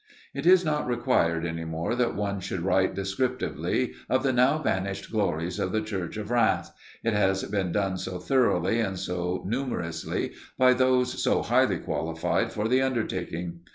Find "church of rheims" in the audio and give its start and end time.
5.81-6.71